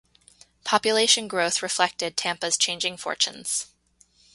[0.63, 3.67] Population growth reflected Tampa's changing fortunes.